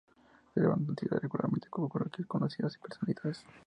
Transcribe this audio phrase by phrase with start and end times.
[0.47, 3.45] Se celebran actividades regularmente y coloquios de conocidas personalidades.